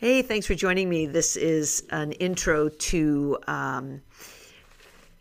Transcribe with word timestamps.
Hey, 0.00 0.22
thanks 0.22 0.46
for 0.46 0.54
joining 0.54 0.88
me. 0.88 1.04
This 1.04 1.36
is 1.36 1.84
an 1.90 2.12
intro 2.12 2.70
to 2.70 3.36
um, 3.46 4.00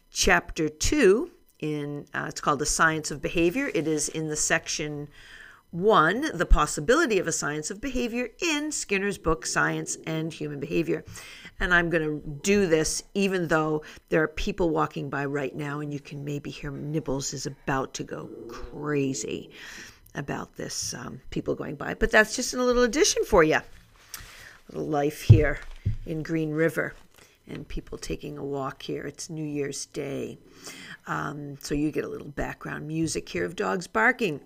chapter 0.09 0.69
two 0.69 1.31
in 1.59 2.05
uh, 2.13 2.27
it's 2.29 2.39
called 2.39 2.59
the 2.59 2.65
science 2.65 3.11
of 3.11 3.21
behavior. 3.21 3.69
It 3.75 3.89
is 3.89 4.07
in 4.07 4.29
the 4.29 4.37
section 4.37 5.09
one, 5.71 6.27
the 6.33 6.45
possibility 6.45 7.19
of 7.19 7.27
a 7.27 7.33
science 7.33 7.69
of 7.69 7.81
behavior 7.81 8.29
in 8.41 8.71
Skinner's 8.71 9.17
book 9.17 9.45
Science 9.45 9.97
and 10.07 10.31
Human 10.31 10.61
Behavior. 10.61 11.03
And 11.59 11.73
I'm 11.73 11.89
going 11.89 12.21
to 12.21 12.29
do 12.41 12.65
this 12.65 13.03
even 13.13 13.49
though 13.49 13.83
there 14.07 14.23
are 14.23 14.29
people 14.29 14.69
walking 14.69 15.09
by 15.09 15.25
right 15.25 15.53
now, 15.53 15.81
and 15.81 15.91
you 15.91 15.99
can 15.99 16.23
maybe 16.23 16.51
hear 16.51 16.71
Nibbles 16.71 17.33
is 17.33 17.45
about 17.45 17.93
to 17.95 18.05
go 18.05 18.29
crazy 18.47 19.49
about 20.15 20.55
this, 20.55 20.93
um, 20.93 21.19
people 21.31 21.53
going 21.53 21.75
by. 21.75 21.95
But 21.95 22.11
that's 22.11 22.33
just 22.33 22.53
a 22.53 22.63
little 22.63 22.83
addition 22.83 23.25
for 23.25 23.43
you 23.43 23.59
life 24.73 25.21
here 25.21 25.59
in 26.05 26.23
Green 26.23 26.51
River 26.51 26.93
and 27.47 27.67
people 27.67 27.97
taking 27.97 28.37
a 28.37 28.43
walk 28.43 28.83
here. 28.83 29.03
It's 29.05 29.29
New 29.29 29.43
Year's 29.43 29.85
Day. 29.87 30.37
Um, 31.07 31.57
so 31.61 31.73
you 31.73 31.91
get 31.91 32.03
a 32.03 32.07
little 32.07 32.27
background 32.27 32.87
music 32.87 33.27
here 33.27 33.45
of 33.45 33.55
dogs 33.55 33.87
barking. 33.87 34.39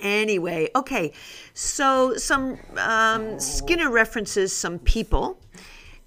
Anyway, 0.00 0.68
okay, 0.74 1.12
so 1.54 2.16
some 2.16 2.58
um, 2.76 3.38
Skinner 3.40 3.90
references 3.90 4.54
some 4.54 4.78
people, 4.78 5.40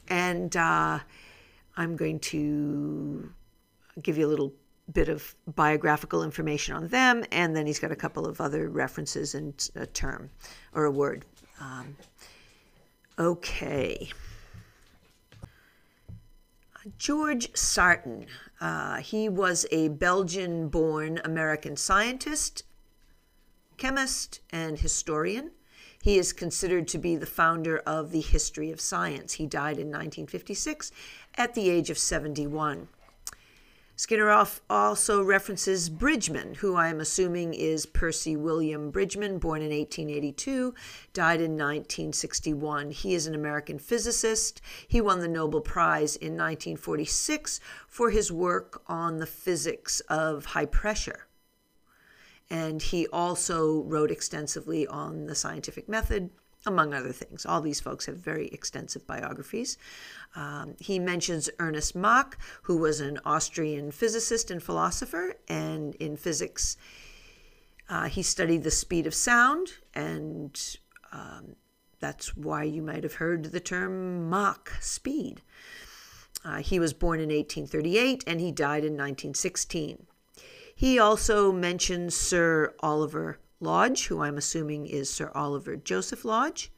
and 0.10 0.56
uh, 0.56 1.00
I'm 1.76 1.96
going 1.96 2.20
to 2.20 3.32
give 4.02 4.18
you 4.18 4.28
a 4.28 4.30
little 4.30 4.54
bit 4.94 5.10
of 5.10 5.36
biographical 5.56 6.24
information 6.24 6.76
on 6.76 6.88
them, 6.88 7.24
and 7.32 7.56
then 7.56 7.66
he's 7.66 7.80
got 7.80 7.92
a 7.92 7.96
couple 7.96 8.28
of 8.28 8.42
other 8.42 8.70
references 8.70 9.34
and 9.34 9.70
a 9.76 9.86
term 9.86 10.30
or 10.74 10.86
a 10.86 10.92
word. 10.92 11.26
Um, 11.60 11.96
Okay. 13.20 14.10
George 16.98 17.54
Sarton. 17.54 18.28
Uh, 18.62 18.98
he 18.98 19.28
was 19.28 19.66
a 19.72 19.90
Belgian 19.90 20.70
born 20.70 21.20
American 21.26 21.76
scientist, 21.76 22.64
chemist, 23.78 24.40
and 24.52 24.80
historian. 24.80 25.52
He 26.02 26.18
is 26.18 26.32
considered 26.32 26.88
to 26.90 26.98
be 26.98 27.18
the 27.18 27.26
founder 27.26 27.80
of 27.80 28.12
the 28.12 28.22
history 28.22 28.72
of 28.72 28.80
science. 28.80 29.34
He 29.34 29.46
died 29.46 29.78
in 29.78 29.88
1956 29.88 30.92
at 31.36 31.56
the 31.56 31.70
age 31.70 31.90
of 31.90 31.98
71. 31.98 32.88
Skinner 34.00 34.48
also 34.70 35.22
references 35.22 35.90
Bridgman, 35.90 36.54
who 36.56 36.74
I 36.74 36.88
am 36.88 37.02
assuming 37.02 37.54
is 37.54 37.86
Percy 37.86 38.38
William 38.38 38.92
Bridgman, 38.92 39.40
born 39.40 39.62
in 39.62 39.78
1882, 39.78 40.74
died 41.12 41.42
in 41.42 41.58
1961. 41.58 42.92
He 42.92 43.14
is 43.14 43.28
an 43.28 43.36
American 43.36 43.78
physicist. 43.78 44.62
He 44.88 45.02
won 45.02 45.20
the 45.20 45.28
Nobel 45.28 45.60
Prize 45.60 46.16
in 46.16 46.38
1946 46.38 47.60
for 47.90 48.10
his 48.10 48.32
work 48.32 48.82
on 48.88 49.18
the 49.18 49.26
physics 49.26 50.00
of 50.08 50.46
high 50.46 50.68
pressure. 50.68 51.28
And 52.50 52.82
he 52.82 53.06
also 53.08 53.82
wrote 53.82 54.12
extensively 54.12 54.88
on 54.88 55.26
the 55.26 55.36
scientific 55.36 55.90
method, 55.90 56.30
among 56.66 56.94
other 56.94 57.12
things. 57.12 57.46
All 57.46 57.62
these 57.62 57.80
folks 57.80 58.06
have 58.06 58.18
very 58.18 58.48
extensive 58.48 59.08
biographies. 59.08 59.78
Um, 60.36 60.76
he 60.80 61.00
mentions 61.00 61.50
Ernest 61.60 61.96
Mach, 61.96 62.38
who 62.64 62.78
was 62.78 63.00
an 63.00 63.20
Austrian 63.26 63.92
physicist 63.92 64.52
and 64.52 64.62
philosopher, 64.62 65.36
and 65.48 65.96
in 65.96 66.18
physics, 66.18 66.78
uh, 67.90 68.08
he 68.08 68.22
studied 68.22 68.64
the 68.64 68.72
speed 68.72 69.08
of 69.08 69.16
sound, 69.16 69.74
and 69.94 70.78
um, 71.12 71.56
that's 72.00 72.36
why 72.36 72.64
you 72.64 72.82
might 72.82 73.04
have 73.04 73.16
heard 73.16 73.46
the 73.46 73.60
term 73.60 74.30
Mach 74.30 74.72
speed. 74.82 75.42
Uh, 76.44 76.58
he 76.58 76.80
was 76.80 76.94
born 76.94 77.20
in 77.20 77.30
1838 77.30 78.24
and 78.26 78.40
he 78.40 78.52
died 78.52 78.84
in 78.84 78.94
1916. 78.94 80.06
He 80.74 80.98
also 80.98 81.52
mentions 81.52 82.16
Sir 82.16 82.74
Oliver 82.80 83.40
Lodge, 83.60 84.08
who 84.08 84.22
I'm 84.22 84.38
assuming 84.38 84.86
is 84.86 85.10
Sir 85.10 85.32
Oliver 85.36 85.76
Joseph 85.76 86.26
Lodge. 86.26 86.72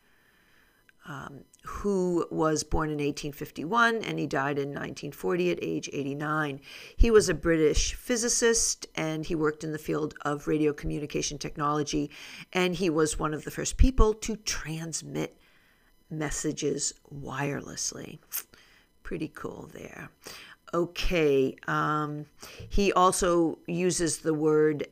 Um, 1.07 1.45
who 1.63 2.27
was 2.29 2.63
born 2.63 2.89
in 2.89 2.97
1851 2.97 4.03
and 4.03 4.19
he 4.19 4.27
died 4.27 4.59
in 4.59 4.69
1940 4.69 5.51
at 5.51 5.59
age 5.61 5.89
89. 5.91 6.59
He 6.95 7.09
was 7.09 7.27
a 7.27 7.33
British 7.33 7.95
physicist 7.95 8.87
and 8.95 9.25
he 9.25 9.33
worked 9.33 9.63
in 9.63 9.71
the 9.71 9.79
field 9.79 10.13
of 10.21 10.47
radio 10.47 10.73
communication 10.73 11.39
technology 11.39 12.11
and 12.53 12.75
he 12.75 12.89
was 12.89 13.17
one 13.17 13.33
of 13.33 13.45
the 13.45 13.51
first 13.51 13.77
people 13.77 14.13
to 14.13 14.35
transmit 14.35 15.37
messages 16.09 16.93
wirelessly. 17.13 18.19
Pretty 19.01 19.27
cool 19.27 19.69
there. 19.73 20.09
Okay, 20.73 21.55
um, 21.67 22.25
he 22.69 22.93
also 22.93 23.57
uses 23.67 24.19
the 24.19 24.33
word 24.33 24.87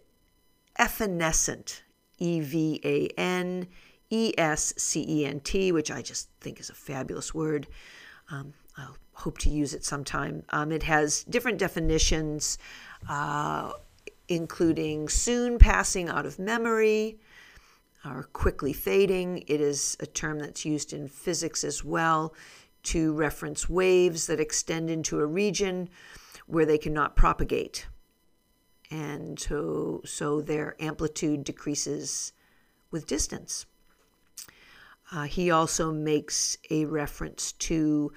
evanescent, 0.80 1.84
E 2.18 2.40
V 2.40 2.82
A 2.84 3.08
N 3.20 3.68
E 4.10 4.34
S 4.38 4.74
C 4.78 5.06
E 5.08 5.26
N 5.26 5.40
T, 5.42 5.72
which 5.72 5.92
I 5.92 6.02
just 6.02 6.30
think 6.42 6.60
is 6.60 6.70
a 6.70 6.74
fabulous 6.74 7.34
word. 7.34 7.68
Um, 8.32 8.54
I'll 8.78 8.98
hope 9.14 9.38
to 9.40 9.50
use 9.50 9.74
it 9.74 9.84
sometime. 9.84 10.44
Um, 10.50 10.72
it 10.72 10.84
has 10.84 11.24
different 11.26 11.58
definitions, 11.58 12.58
uh, 13.08 13.74
including 14.28 15.10
soon 15.10 15.60
passing 15.60 16.10
out 16.10 16.26
of 16.26 16.40
memory 16.40 17.20
or 18.06 18.30
quickly 18.32 18.72
fading. 18.72 19.44
It 19.48 19.60
is 19.60 19.98
a 20.00 20.06
term 20.06 20.40
that's 20.40 20.64
used 20.64 20.94
in 20.94 21.08
physics 21.08 21.64
as 21.64 21.84
well 21.84 22.34
to 22.84 23.14
reference 23.14 23.70
waves 23.70 24.28
that 24.28 24.40
extend 24.40 24.90
into 24.90 25.20
a 25.20 25.26
region 25.26 25.90
where 26.48 26.66
they 26.66 26.78
cannot 26.78 27.16
propagate. 27.16 27.88
And 28.92 29.40
so, 29.40 30.02
so 30.06 30.42
their 30.42 30.76
amplitude 30.80 31.44
decreases 31.44 32.34
with 32.92 33.08
distance. 33.08 33.66
Uh, 35.12 35.24
he 35.24 35.52
also 35.52 35.92
makes 35.92 36.58
a 36.70 36.86
reference 36.86 37.52
to 37.54 38.12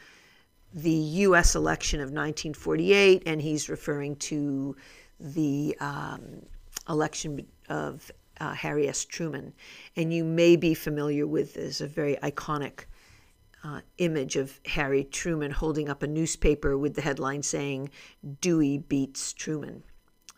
the 0.75 0.91
U.S. 0.91 1.55
election 1.55 2.01
of 2.01 2.07
1948, 2.07 3.23
and 3.27 3.41
he's 3.41 3.69
referring 3.69 4.17
to 4.17 4.77
the 5.21 5.77
um, 5.81 6.43
election 6.89 7.47
of 7.69 8.11
uh, 8.41 8.53
Harry 8.55 8.89
S. 8.89 9.05
Truman. 9.05 9.53
And 9.97 10.13
you 10.13 10.25
may 10.25 10.57
be 10.57 10.75
familiar 10.75 11.27
with 11.27 11.55
this, 11.55 11.81
a 11.81 11.87
very 11.87 12.17
iconic 12.17 12.87
uh, 13.65 13.81
image 13.99 14.37
of 14.37 14.61
Harry 14.67 15.05
Truman 15.05 15.51
holding 15.51 15.89
up 15.89 16.03
a 16.03 16.07
newspaper 16.07 16.77
with 16.77 16.95
the 16.95 17.03
headline 17.03 17.43
saying, 17.43 17.91
Dewey 18.41 18.79
beats 18.79 19.33
Truman, 19.33 19.85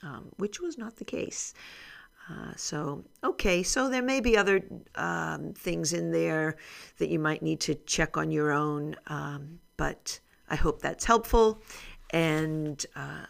um, 0.04 0.31
which 0.37 0.60
was 0.60 0.78
not 0.78 0.97
the 0.97 1.04
case. 1.04 1.54
Uh, 2.31 2.53
so, 2.56 3.04
okay, 3.22 3.62
so 3.62 3.88
there 3.88 4.03
may 4.03 4.20
be 4.20 4.37
other 4.37 4.62
um, 4.94 5.53
things 5.53 5.92
in 5.92 6.10
there 6.10 6.56
that 6.98 7.10
you 7.10 7.19
might 7.19 7.42
need 7.42 7.60
to 7.60 7.75
check 7.75 8.16
on 8.16 8.31
your 8.31 8.50
own, 8.50 8.97
um, 9.09 9.59
but 9.76 10.20
I 10.48 10.56
hope 10.56 10.81
that's 10.81 11.04
helpful. 11.04 11.60
And 12.10 12.84
uh, 12.97 13.26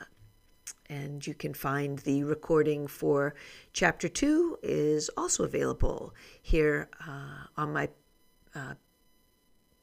and 0.91 1.27
you 1.27 1.35
can 1.35 1.55
find 1.55 1.99
the 2.01 2.25
recording 2.25 2.87
for 2.87 3.35
chapter 3.73 4.09
two 4.09 4.59
is 4.63 5.11
also 5.17 5.45
available 5.45 6.15
here 6.43 6.89
uh, 7.09 7.47
on 7.57 7.73
my 7.73 7.89
uh, 8.55 8.75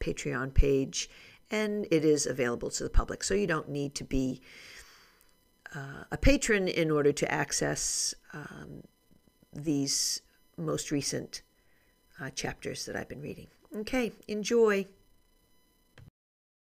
Patreon 0.00 0.54
page, 0.54 1.10
and 1.50 1.86
it 1.90 2.04
is 2.04 2.26
available 2.26 2.70
to 2.70 2.84
the 2.84 2.90
public. 2.90 3.24
So 3.24 3.34
you 3.34 3.46
don't 3.46 3.68
need 3.68 3.94
to 3.96 4.04
be 4.04 4.40
uh, 5.74 6.04
a 6.10 6.16
patron 6.16 6.68
in 6.68 6.90
order 6.90 7.12
to 7.12 7.30
access 7.32 8.14
um, 8.32 8.82
these 9.52 10.22
most 10.56 10.90
recent 10.90 11.42
uh, 12.20 12.30
chapters 12.30 12.86
that 12.86 12.96
I've 12.96 13.08
been 13.08 13.22
reading. 13.22 13.48
Okay, 13.76 14.12
enjoy. 14.28 14.86